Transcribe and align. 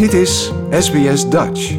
Dit 0.00 0.12
is 0.12 0.52
SBS 0.70 1.28
Dutch. 1.28 1.76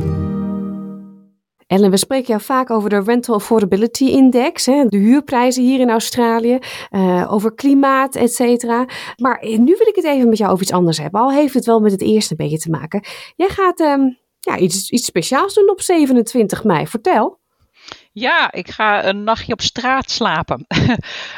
Ellen, 1.67 1.89
we 1.89 1.97
spreken 1.97 2.27
jou 2.27 2.41
vaak 2.41 2.69
over 2.69 2.89
de 2.89 3.01
Rental 3.01 3.35
Affordability 3.35 4.05
Index, 4.05 4.65
hè, 4.65 4.85
de 4.85 4.97
huurprijzen 4.97 5.63
hier 5.63 5.79
in 5.79 5.89
Australië, 5.89 6.59
uh, 6.91 7.33
over 7.33 7.53
klimaat, 7.53 8.15
et 8.15 8.33
cetera. 8.33 8.85
Maar 9.17 9.45
nu 9.45 9.75
wil 9.77 9.87
ik 9.87 9.95
het 9.95 10.05
even 10.05 10.29
met 10.29 10.37
jou 10.37 10.51
over 10.51 10.63
iets 10.63 10.73
anders 10.73 10.97
hebben, 10.97 11.21
al 11.21 11.31
heeft 11.31 11.53
het 11.53 11.65
wel 11.65 11.79
met 11.79 11.91
het 11.91 12.01
eerste 12.01 12.31
een 12.37 12.45
beetje 12.45 12.59
te 12.59 12.69
maken. 12.69 13.03
Jij 13.35 13.49
gaat 13.49 13.79
um, 13.79 14.17
ja, 14.39 14.57
iets, 14.57 14.89
iets 14.89 15.05
speciaals 15.05 15.53
doen 15.53 15.69
op 15.69 15.81
27 15.81 16.63
mei. 16.63 16.87
Vertel. 16.87 17.40
Ja, 18.13 18.51
ik 18.51 18.69
ga 18.69 19.05
een 19.05 19.23
nachtje 19.23 19.53
op 19.53 19.61
straat 19.61 20.11
slapen. 20.11 20.65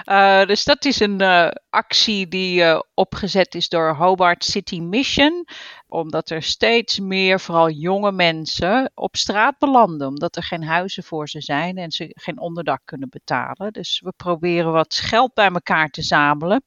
uh, 0.05 0.45
dus 0.51 0.63
dat 0.63 0.85
is 0.85 0.99
een 0.99 1.21
uh, 1.21 1.49
actie 1.69 2.27
die 2.27 2.61
uh, 2.61 2.79
opgezet 2.93 3.55
is 3.55 3.69
door 3.69 3.95
Hobart 3.95 4.43
City 4.43 4.79
Mission. 4.79 5.45
Omdat 5.87 6.29
er 6.29 6.43
steeds 6.43 6.99
meer, 6.99 7.39
vooral 7.39 7.69
jonge 7.69 8.11
mensen, 8.11 8.91
op 8.93 9.15
straat 9.15 9.57
belanden. 9.57 10.07
Omdat 10.07 10.35
er 10.35 10.43
geen 10.43 10.63
huizen 10.63 11.03
voor 11.03 11.29
ze 11.29 11.41
zijn 11.41 11.77
en 11.77 11.91
ze 11.91 12.11
geen 12.13 12.39
onderdak 12.39 12.81
kunnen 12.85 13.09
betalen. 13.09 13.71
Dus 13.73 14.01
we 14.03 14.13
proberen 14.17 14.71
wat 14.71 14.95
geld 14.95 15.33
bij 15.33 15.49
elkaar 15.49 15.89
te 15.89 16.01
zamelen. 16.01 16.63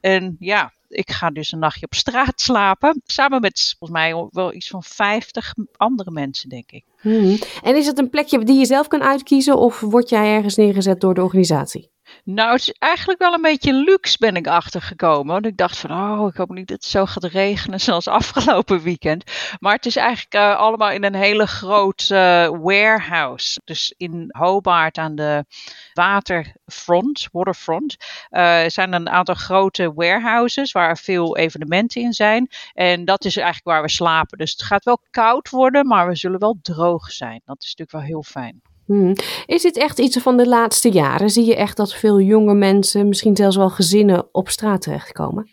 En 0.00 0.36
ja, 0.38 0.72
ik 0.88 1.10
ga 1.10 1.30
dus 1.30 1.52
een 1.52 1.58
nachtje 1.58 1.86
op 1.86 1.94
straat 1.94 2.40
slapen. 2.48 3.02
Samen 3.04 3.40
met 3.40 3.74
volgens 3.78 4.00
mij 4.00 4.28
wel 4.30 4.54
iets 4.54 4.68
van 4.68 4.82
50 4.82 5.54
andere 5.76 6.10
mensen, 6.10 6.48
denk 6.48 6.70
ik. 6.70 6.84
Hmm. 7.00 7.38
En 7.62 7.76
is 7.76 7.86
het 7.86 7.98
een 7.98 8.10
plekje 8.10 8.44
die 8.44 8.58
je 8.58 8.66
zelf 8.66 8.88
kan 8.88 9.02
uitkiezen 9.02 9.58
of 9.58 9.80
word 9.80 10.08
jij 10.08 10.34
ergens 10.34 10.56
neergezet 10.56 11.00
door 11.00 11.14
de 11.14 11.22
organisatie? 11.22 11.90
Nou, 12.24 12.52
het 12.52 12.60
is 12.60 12.72
eigenlijk 12.72 13.20
wel 13.20 13.32
een 13.32 13.42
beetje 13.42 13.72
luxe 13.72 14.16
ben 14.18 14.36
ik 14.36 14.46
achtergekomen. 14.46 15.32
Want 15.32 15.46
ik 15.46 15.56
dacht 15.56 15.78
van, 15.78 15.90
oh, 15.90 16.28
ik 16.28 16.36
hoop 16.36 16.48
niet 16.48 16.68
dat 16.68 16.76
het 16.76 16.86
zo 16.86 17.06
gaat 17.06 17.24
regenen 17.24 17.80
zoals 17.88 18.08
afgelopen 18.08 18.82
weekend. 18.82 19.24
Maar 19.60 19.74
het 19.74 19.86
is 19.86 19.96
eigenlijk 19.96 20.34
uh, 20.34 20.56
allemaal 20.56 20.90
in 20.90 21.04
een 21.04 21.14
hele 21.14 21.46
grote 21.46 22.14
uh, 22.14 22.60
warehouse. 22.62 23.60
Dus 23.64 23.94
in 23.96 24.26
Hobart 24.28 24.98
aan 24.98 25.14
de 25.14 25.44
waterfront, 25.92 27.28
waterfront, 27.32 27.96
uh, 28.30 28.64
zijn 28.66 28.92
een 28.92 29.08
aantal 29.08 29.34
grote 29.34 29.92
warehouses 29.94 30.72
waar 30.72 30.98
veel 30.98 31.36
evenementen 31.36 32.02
in 32.02 32.12
zijn. 32.12 32.48
En 32.72 33.04
dat 33.04 33.24
is 33.24 33.36
eigenlijk 33.36 33.66
waar 33.66 33.82
we 33.82 33.90
slapen. 33.90 34.38
Dus 34.38 34.52
het 34.52 34.62
gaat 34.62 34.84
wel 34.84 35.00
koud 35.10 35.50
worden, 35.50 35.86
maar 35.86 36.08
we 36.08 36.16
zullen 36.16 36.40
wel 36.40 36.58
droog 36.62 37.10
zijn. 37.10 37.40
Dat 37.44 37.62
is 37.62 37.74
natuurlijk 37.76 37.90
wel 37.90 38.00
heel 38.00 38.22
fijn. 38.22 38.62
Hmm. 38.88 39.12
Is 39.46 39.62
dit 39.62 39.76
echt 39.76 39.98
iets 39.98 40.16
van 40.16 40.36
de 40.36 40.48
laatste 40.48 40.88
jaren? 40.90 41.30
Zie 41.30 41.44
je 41.44 41.56
echt 41.56 41.76
dat 41.76 41.94
veel 41.94 42.20
jonge 42.20 42.54
mensen, 42.54 43.08
misschien 43.08 43.36
zelfs 43.36 43.56
wel 43.56 43.70
gezinnen, 43.70 44.28
op 44.32 44.48
straat 44.48 44.82
terechtkomen? 44.82 45.50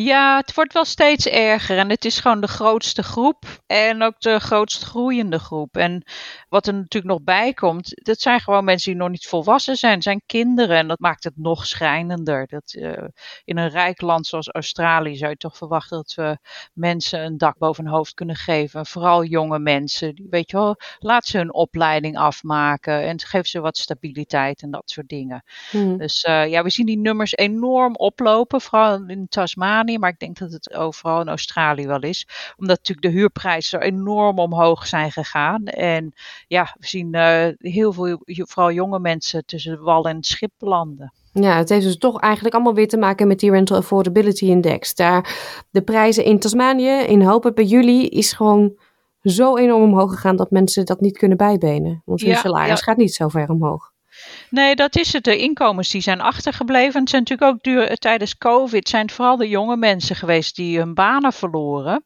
Ja, 0.00 0.36
het 0.36 0.54
wordt 0.54 0.72
wel 0.72 0.84
steeds 0.84 1.26
erger 1.26 1.78
en 1.78 1.90
het 1.90 2.04
is 2.04 2.20
gewoon 2.20 2.40
de 2.40 2.48
grootste 2.48 3.02
groep 3.02 3.44
en 3.66 4.02
ook 4.02 4.20
de 4.20 4.38
grootst 4.38 4.82
groeiende 4.82 5.38
groep. 5.38 5.76
En 5.76 6.02
wat 6.48 6.66
er 6.66 6.74
natuurlijk 6.74 7.12
nog 7.12 7.22
bij 7.22 7.52
komt, 7.52 8.04
dat 8.04 8.20
zijn 8.20 8.40
gewoon 8.40 8.64
mensen 8.64 8.90
die 8.92 9.00
nog 9.00 9.10
niet 9.10 9.26
volwassen 9.26 9.76
zijn, 9.76 10.02
zijn 10.02 10.22
kinderen 10.26 10.76
en 10.76 10.88
dat 10.88 10.98
maakt 10.98 11.24
het 11.24 11.36
nog 11.36 11.66
schrijnender. 11.66 12.46
Dat, 12.46 12.74
uh, 12.78 12.92
in 13.44 13.56
een 13.56 13.68
rijk 13.68 14.00
land 14.00 14.26
zoals 14.26 14.48
Australië 14.48 15.16
zou 15.16 15.30
je 15.30 15.36
toch 15.36 15.56
verwachten 15.56 15.96
dat 15.96 16.14
we 16.14 16.38
mensen 16.72 17.24
een 17.24 17.38
dak 17.38 17.58
boven 17.58 17.84
hun 17.84 17.92
hoofd 17.92 18.14
kunnen 18.14 18.36
geven. 18.36 18.86
Vooral 18.86 19.24
jonge 19.24 19.58
mensen, 19.58 20.14
die, 20.14 20.26
weet 20.30 20.50
je 20.50 20.56
wel, 20.56 20.76
laat 20.98 21.26
ze 21.26 21.36
hun 21.36 21.54
opleiding 21.54 22.18
afmaken 22.18 23.02
en 23.02 23.20
geef 23.20 23.46
ze 23.46 23.60
wat 23.60 23.76
stabiliteit 23.76 24.62
en 24.62 24.70
dat 24.70 24.90
soort 24.90 25.08
dingen. 25.08 25.44
Hmm. 25.70 25.98
Dus 25.98 26.24
uh, 26.24 26.48
ja, 26.48 26.62
we 26.62 26.70
zien 26.70 26.86
die 26.86 26.98
nummers 26.98 27.36
enorm 27.36 27.96
oplopen, 27.96 28.60
vooral 28.60 29.04
in 29.06 29.28
Tasmanië 29.28 29.86
maar 29.96 30.10
ik 30.10 30.18
denk 30.18 30.38
dat 30.38 30.52
het 30.52 30.74
overal 30.74 31.20
in 31.20 31.28
Australië 31.28 31.86
wel 31.86 32.00
is. 32.00 32.28
Omdat 32.56 32.76
natuurlijk 32.76 33.06
de 33.06 33.20
huurprijzen 33.20 33.80
enorm 33.80 34.38
omhoog 34.38 34.86
zijn 34.86 35.12
gegaan. 35.12 35.64
En 35.64 36.12
ja, 36.46 36.76
we 36.78 36.86
zien 36.86 37.14
uh, 37.16 37.46
heel 37.58 37.92
veel, 37.92 38.22
vooral 38.24 38.72
jonge 38.72 38.98
mensen 38.98 39.44
tussen 39.46 39.82
wal 39.82 40.08
en 40.08 40.22
schip 40.22 40.52
landen. 40.58 41.12
Ja, 41.32 41.56
het 41.56 41.68
heeft 41.68 41.84
dus 41.84 41.98
toch 41.98 42.20
eigenlijk 42.20 42.54
allemaal 42.54 42.74
weer 42.74 42.88
te 42.88 42.96
maken 42.96 43.26
met 43.26 43.40
die 43.40 43.50
Rental 43.50 43.76
Affordability 43.76 44.44
Index. 44.44 44.94
Daar 44.94 45.36
de 45.70 45.82
prijzen 45.82 46.24
in 46.24 46.38
Tasmanië, 46.38 46.90
in 46.90 47.22
Hopen 47.22 47.54
bij 47.54 47.64
jullie, 47.64 48.08
is 48.08 48.32
gewoon 48.32 48.76
zo 49.22 49.56
enorm 49.56 49.82
omhoog 49.82 50.10
gegaan 50.10 50.36
dat 50.36 50.50
mensen 50.50 50.86
dat 50.86 51.00
niet 51.00 51.18
kunnen 51.18 51.36
bijbenen. 51.36 52.02
Want 52.04 52.20
hun 52.20 52.30
ja, 52.30 52.36
salaris 52.36 52.78
ja. 52.78 52.84
gaat 52.84 52.96
niet 52.96 53.14
zo 53.14 53.28
ver 53.28 53.50
omhoog. 53.50 53.92
Nee, 54.50 54.74
dat 54.74 54.96
is 54.96 55.12
het. 55.12 55.24
De 55.24 55.38
inkomens 55.38 55.90
die 55.90 56.00
zijn 56.00 56.20
achtergebleven. 56.20 57.00
Het 57.00 57.10
zijn 57.10 57.22
natuurlijk 57.22 57.50
ook 57.52 57.62
duur, 57.62 57.96
tijdens 57.96 58.36
COVID 58.36 58.88
zijn 58.88 59.10
vooral 59.10 59.36
de 59.36 59.48
jonge 59.48 59.76
mensen 59.76 60.16
geweest 60.16 60.56
die 60.56 60.78
hun 60.78 60.94
banen 60.94 61.32
verloren. 61.32 62.04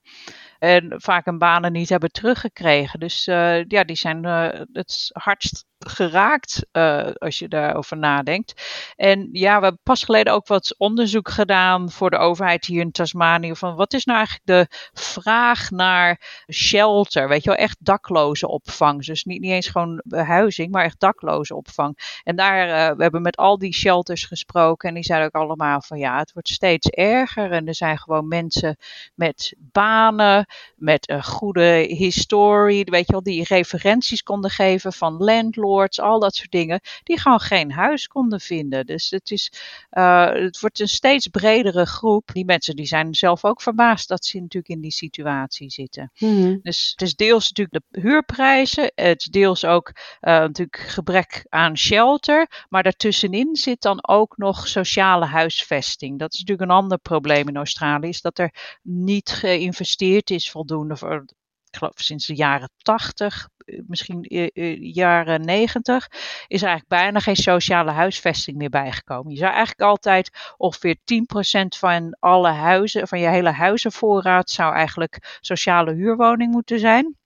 En 0.59 0.95
vaak 0.97 1.25
hun 1.25 1.39
banen 1.39 1.73
niet 1.73 1.89
hebben 1.89 2.11
teruggekregen. 2.11 3.01
Dus 3.01 3.27
uh, 3.27 3.65
ja, 3.65 3.85
die 3.85 3.97
zijn 3.97 4.25
uh, 4.27 4.49
het 4.73 5.11
hardst 5.13 5.65
geraakt 5.89 6.67
uh, 6.73 7.11
als 7.15 7.39
je 7.39 7.49
daarover 7.49 7.97
nadenkt. 7.97 8.63
En 8.97 9.29
ja, 9.33 9.57
we 9.57 9.63
hebben 9.63 9.81
pas 9.83 10.05
geleden 10.05 10.33
ook 10.33 10.47
wat 10.47 10.75
onderzoek 10.79 11.29
gedaan 11.29 11.91
voor 11.91 12.11
de 12.11 12.17
overheid 12.17 12.65
hier 12.65 12.81
in 12.81 12.91
Tasmanië. 12.91 13.57
Van 13.57 13.75
wat 13.75 13.93
is 13.93 14.05
nou 14.05 14.19
eigenlijk 14.19 14.47
de 14.47 14.77
vraag 15.01 15.71
naar 15.71 16.45
shelter? 16.53 17.29
Weet 17.29 17.43
je 17.43 17.49
wel, 17.49 17.59
echt 17.59 17.77
dakloze 17.81 18.49
opvang. 18.49 19.05
Dus 19.05 19.25
niet, 19.25 19.41
niet 19.41 19.51
eens 19.51 19.69
gewoon 19.69 20.03
behuizing, 20.05 20.71
maar 20.71 20.85
echt 20.85 21.01
dakloze 21.01 21.55
opvang. 21.55 22.21
En 22.25 22.37
daar, 22.37 22.69
uh, 22.69 22.97
we 22.97 23.03
hebben 23.03 23.23
met 23.23 23.37
al 23.37 23.59
die 23.59 23.75
shelters 23.75 24.25
gesproken. 24.25 24.89
En 24.89 24.95
die 24.95 25.05
zeiden 25.05 25.27
ook 25.27 25.43
allemaal 25.43 25.81
van 25.81 25.99
ja, 25.99 26.19
het 26.19 26.33
wordt 26.33 26.49
steeds 26.49 26.89
erger. 26.89 27.51
En 27.53 27.67
er 27.67 27.75
zijn 27.75 27.99
gewoon 27.99 28.29
mensen 28.29 28.77
met 29.15 29.55
banen, 29.59 30.47
met 30.77 31.11
een 31.11 31.25
goede 31.25 31.85
historie. 31.89 32.85
Weet 32.85 33.07
je 33.07 33.13
wel, 33.13 33.23
die 33.23 33.45
referenties 33.45 34.23
konden 34.23 34.51
geven 34.51 34.93
van 34.93 35.17
landlords 35.17 35.71
al 35.81 36.21
dat 36.21 36.35
soort 36.35 36.51
dingen, 36.51 36.81
die 37.03 37.21
gewoon 37.21 37.41
geen 37.41 37.73
huis 37.73 38.07
konden 38.07 38.41
vinden. 38.41 38.87
Dus 38.87 39.11
het, 39.11 39.31
is, 39.31 39.53
uh, 39.93 40.33
het 40.33 40.61
wordt 40.61 40.81
een 40.81 40.89
steeds 40.89 41.27
bredere 41.27 41.87
groep. 41.87 42.31
Die 42.33 42.45
mensen 42.45 42.77
die 42.77 42.87
zijn 42.87 43.15
zelf 43.15 43.45
ook 43.45 43.63
verbaasd 43.63 44.09
dat 44.09 44.25
ze 44.25 44.41
natuurlijk 44.41 44.75
in 44.75 44.81
die 44.81 44.91
situatie 44.93 45.71
zitten. 45.71 46.13
Mm-hmm. 46.19 46.61
Dus 46.63 46.91
het 46.91 47.03
is 47.03 47.15
deels 47.15 47.49
natuurlijk 47.49 47.85
de 47.89 48.01
huurprijzen, 48.01 48.93
het 48.95 49.21
is 49.21 49.27
deels 49.27 49.65
ook 49.65 49.89
uh, 49.89 49.99
natuurlijk 50.21 50.77
gebrek 50.77 51.47
aan 51.49 51.79
shelter, 51.79 52.67
maar 52.69 52.83
daartussenin 52.83 53.57
zit 53.57 53.83
dan 53.83 54.09
ook 54.09 54.37
nog 54.37 54.69
sociale 54.69 55.27
huisvesting. 55.27 56.19
Dat 56.19 56.33
is 56.33 56.39
natuurlijk 56.39 56.71
een 56.71 56.77
ander 56.77 56.99
probleem 56.99 57.49
in 57.49 57.57
Australië, 57.57 58.09
is 58.09 58.21
dat 58.21 58.39
er 58.39 58.79
niet 58.83 59.31
geïnvesteerd 59.31 60.31
is 60.31 60.51
voldoende 60.51 60.97
voor 60.97 61.25
ik 61.73 61.79
geloof 61.79 61.93
sinds 61.97 62.27
de 62.27 62.35
jaren 62.35 62.71
80, 62.77 63.49
eh, 63.57 63.81
misschien 63.87 64.23
eh, 64.23 64.49
eh, 64.53 64.95
jaren 64.95 65.41
90, 65.45 66.09
is 66.47 66.63
er 66.63 66.69
eigenlijk 66.69 66.89
bijna 66.89 67.21
geen 67.21 67.37
sociale 67.37 67.91
huisvesting 67.91 68.57
meer 68.57 68.69
bijgekomen. 68.69 69.33
Je 69.33 69.39
zou 69.39 69.51
eigenlijk 69.51 69.81
altijd 69.81 70.31
ongeveer 70.57 70.97
10% 71.05 71.77
van 71.79 72.17
alle 72.19 72.49
huizen, 72.49 73.09
van 73.09 73.21
je 73.21 73.29
hele 73.29 73.51
huizenvoorraad, 73.51 74.51
zou 74.51 74.75
eigenlijk 74.75 75.39
sociale 75.41 75.93
huurwoning 75.95 76.53
moeten 76.53 76.79
zijn. 76.79 77.17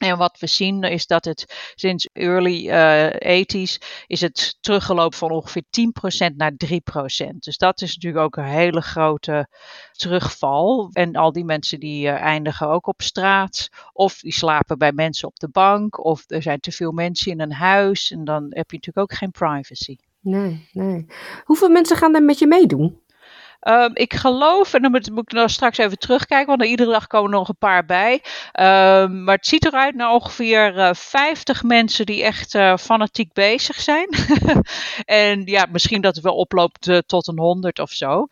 En 0.00 0.16
wat 0.16 0.38
we 0.38 0.46
zien 0.46 0.82
is 0.82 1.06
dat 1.06 1.24
het 1.24 1.72
sinds 1.74 2.08
early 2.12 2.68
uh, 2.68 3.42
80s 3.42 3.78
is 4.06 4.20
het 4.20 4.56
teruggelopen 4.60 5.18
van 5.18 5.30
ongeveer 5.30 5.62
10% 6.32 6.36
naar 6.36 6.52
3%. 6.52 7.36
Dus 7.38 7.56
dat 7.56 7.82
is 7.82 7.94
natuurlijk 7.94 8.24
ook 8.24 8.36
een 8.36 8.52
hele 8.52 8.80
grote 8.80 9.48
terugval. 9.92 10.90
En 10.92 11.16
al 11.16 11.32
die 11.32 11.44
mensen 11.44 11.80
die 11.80 12.06
uh, 12.06 12.12
eindigen 12.12 12.68
ook 12.68 12.86
op 12.86 13.02
straat. 13.02 13.68
Of 13.92 14.18
die 14.18 14.32
slapen 14.32 14.78
bij 14.78 14.92
mensen 14.92 15.28
op 15.28 15.38
de 15.38 15.48
bank. 15.48 16.04
Of 16.04 16.24
er 16.26 16.42
zijn 16.42 16.60
te 16.60 16.72
veel 16.72 16.92
mensen 16.92 17.32
in 17.32 17.40
een 17.40 17.52
huis. 17.52 18.10
En 18.10 18.24
dan 18.24 18.42
heb 18.42 18.70
je 18.70 18.76
natuurlijk 18.76 19.12
ook 19.12 19.18
geen 19.18 19.30
privacy. 19.30 19.96
Nee, 20.20 20.68
nee. 20.72 21.06
Hoeveel 21.44 21.70
mensen 21.70 21.96
gaan 21.96 22.14
er 22.14 22.22
met 22.22 22.38
je 22.38 22.46
meedoen? 22.46 23.00
Um, 23.68 23.90
ik 23.94 24.14
geloof, 24.14 24.74
en 24.74 24.82
dan 24.82 24.90
moet, 24.90 25.10
ik 25.10 25.32
nog 25.32 25.50
straks 25.50 25.78
even 25.78 25.98
terugkijken, 25.98 26.46
want 26.46 26.60
er 26.60 26.66
iedere 26.66 26.90
dag 26.90 27.06
komen 27.06 27.30
nog 27.30 27.48
een 27.48 27.56
paar 27.58 27.84
bij. 27.84 28.12
Um, 28.12 29.24
maar 29.24 29.34
het 29.36 29.46
ziet 29.46 29.66
eruit 29.66 29.94
naar 29.94 30.12
ongeveer 30.12 30.76
uh, 30.76 30.90
50 30.92 31.62
mensen 31.62 32.06
die 32.06 32.22
echt 32.22 32.54
uh, 32.54 32.76
fanatiek 32.76 33.32
bezig 33.32 33.80
zijn. 33.80 34.08
en 35.04 35.42
ja, 35.44 35.66
misschien 35.70 36.00
dat 36.00 36.14
het 36.14 36.24
wel 36.24 36.36
oploopt 36.36 36.86
uh, 36.86 36.98
tot 36.98 37.26
een 37.28 37.38
100 37.38 37.78
of 37.78 37.90
zo. 37.90 38.26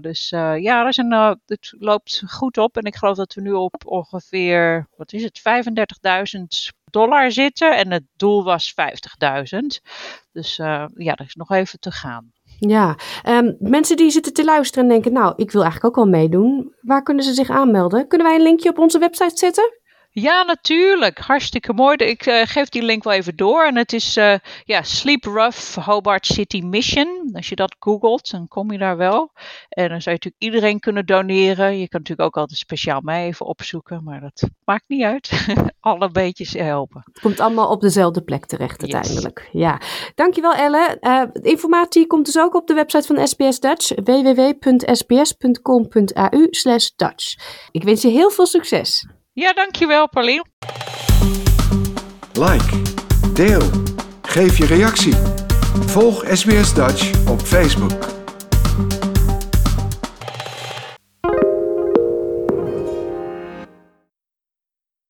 Dus 0.00 0.28
ja, 0.28 0.92
zijn, 0.92 1.12
het 1.46 1.74
loopt 1.78 2.22
goed 2.26 2.58
op. 2.58 2.76
En 2.76 2.82
ik 2.82 2.96
geloof 2.96 3.16
dat 3.16 3.34
we 3.34 3.40
nu 3.40 3.52
op 3.52 3.82
ongeveer, 3.84 4.88
wat 4.96 5.12
is 5.12 5.22
het, 5.22 5.40
35.000 6.36 6.78
dollar 6.90 7.32
zitten. 7.32 7.76
En 7.76 7.90
het 7.90 8.04
doel 8.16 8.44
was 8.44 8.74
50.000. 9.52 9.58
Dus 10.32 10.56
ja, 10.56 11.14
er 11.14 11.24
is 11.24 11.34
nog 11.34 11.50
even 11.50 11.80
te 11.80 11.90
gaan. 11.90 12.32
Ja, 12.58 12.96
um, 13.28 13.56
mensen 13.58 13.96
die 13.96 14.10
zitten 14.10 14.32
te 14.32 14.44
luisteren 14.44 14.84
en 14.84 14.90
denken, 14.90 15.12
nou, 15.12 15.32
ik 15.36 15.50
wil 15.50 15.62
eigenlijk 15.62 15.98
ook 15.98 16.04
wel 16.04 16.12
meedoen. 16.12 16.74
Waar 16.80 17.02
kunnen 17.02 17.24
ze 17.24 17.34
zich 17.34 17.50
aanmelden? 17.50 18.08
Kunnen 18.08 18.26
wij 18.26 18.36
een 18.36 18.42
linkje 18.42 18.70
op 18.70 18.78
onze 18.78 18.98
website 18.98 19.36
zetten? 19.36 19.81
Ja, 20.14 20.42
natuurlijk. 20.42 21.18
Hartstikke 21.18 21.72
mooi. 21.72 21.96
Ik 21.96 22.26
uh, 22.26 22.42
geef 22.44 22.68
die 22.68 22.82
link 22.82 23.04
wel 23.04 23.12
even 23.12 23.36
door. 23.36 23.64
En 23.64 23.76
het 23.76 23.92
is 23.92 24.16
uh, 24.16 24.34
ja, 24.64 24.82
Sleep 24.82 25.24
Rough 25.24 25.76
Hobart 25.78 26.26
City 26.26 26.60
Mission. 26.60 27.30
Als 27.32 27.48
je 27.48 27.56
dat 27.56 27.76
googelt, 27.78 28.30
dan 28.30 28.48
kom 28.48 28.72
je 28.72 28.78
daar 28.78 28.96
wel. 28.96 29.30
En 29.68 29.88
dan 29.88 30.00
zou 30.00 30.16
je 30.16 30.20
natuurlijk 30.22 30.42
iedereen 30.42 30.80
kunnen 30.80 31.06
doneren. 31.06 31.78
Je 31.78 31.88
kan 31.88 32.00
natuurlijk 32.00 32.28
ook 32.28 32.36
altijd 32.36 32.58
speciaal 32.58 33.00
mij 33.00 33.26
even 33.26 33.46
opzoeken. 33.46 34.04
Maar 34.04 34.20
dat 34.20 34.48
maakt 34.64 34.84
niet 34.86 35.02
uit. 35.02 35.46
Alle 35.80 36.10
beetjes 36.10 36.52
helpen. 36.52 37.02
Het 37.04 37.20
komt 37.20 37.40
allemaal 37.40 37.70
op 37.70 37.80
dezelfde 37.80 38.22
plek 38.22 38.46
terecht 38.46 38.80
uiteindelijk. 38.80 39.48
Yes. 39.52 39.62
Ja. 39.62 39.80
Dankjewel 40.14 40.54
Elle. 40.54 40.98
Uh, 41.00 41.22
informatie 41.52 42.06
komt 42.06 42.26
dus 42.26 42.38
ook 42.38 42.54
op 42.54 42.66
de 42.66 42.74
website 42.74 43.06
van 43.06 43.26
SBS 43.28 43.60
Dutch. 43.60 43.88
www.sbs.com.au 44.04 45.30
Dutch. 46.96 47.34
Ik 47.70 47.82
wens 47.82 48.02
je 48.02 48.08
heel 48.08 48.30
veel 48.30 48.46
succes. 48.46 49.06
Ja, 49.34 49.52
dankjewel 49.52 50.08
Paulien. 50.08 50.44
Like, 52.32 52.82
deel, 53.34 53.62
geef 54.22 54.58
je 54.58 54.66
reactie. 54.66 55.14
Volg 55.86 56.24
SBS 56.32 56.74
Dutch 56.74 57.28
op 57.28 57.40
Facebook. 57.40 58.11